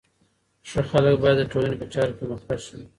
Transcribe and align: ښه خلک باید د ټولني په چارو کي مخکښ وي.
ښه 0.69 0.81
خلک 0.89 1.15
باید 1.23 1.37
د 1.39 1.43
ټولني 1.51 1.75
په 1.81 1.85
چارو 1.93 2.17
کي 2.17 2.23
مخکښ 2.31 2.63
وي. 2.71 2.85